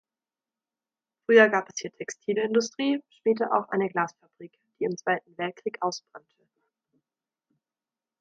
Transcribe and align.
Früher 1.27 1.47
gab 1.49 1.69
es 1.69 1.75
hier 1.79 1.91
Textilindustrie, 1.91 3.03
später 3.19 3.53
auch 3.53 3.69
eine 3.69 3.87
Glasfabrik, 3.87 4.51
die 4.79 4.85
im 4.85 4.97
Zweiten 4.97 5.37
Weltkrieg 5.37 5.79
ausbrannte. 5.83 6.37